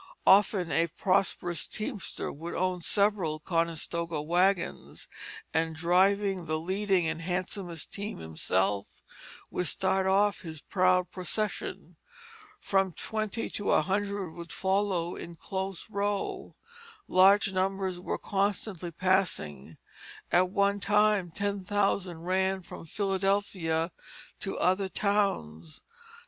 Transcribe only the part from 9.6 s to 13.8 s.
start off his proud procession. From twenty to